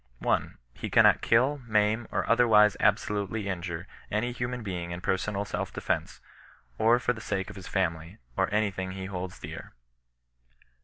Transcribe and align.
1. 0.17 0.57
He 0.73 0.89
cannot 0.89 1.21
kiU, 1.21 1.61
maim, 1.67 2.07
or 2.11 2.27
otherwise 2.27 2.75
absolutely 2.79 3.47
injure 3.47 3.85
stxij 4.11 4.33
human 4.35 4.63
being 4.63 4.89
in 4.89 4.99
personal 4.99 5.45
self 5.45 5.71
defence, 5.71 6.21
or 6.79 6.97
for 6.97 7.13
the 7.13 7.21
sake 7.21 7.51
of 7.51 7.55
his 7.55 7.67
family, 7.67 8.17
or 8.35 8.51
any 8.51 8.71
thing 8.71 8.93
he 8.93 9.05
holds 9.05 9.37
dear. 9.37 9.75